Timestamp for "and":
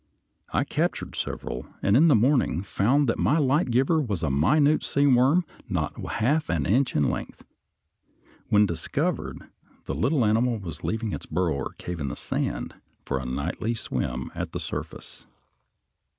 1.83-1.95